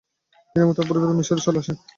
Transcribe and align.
তিনি 0.47 0.61
এবং 0.63 0.73
তার 0.73 0.87
পরিবার 0.89 1.17
মিশরে 1.19 1.45
চলে 1.45 1.59
আসেন। 1.61 1.75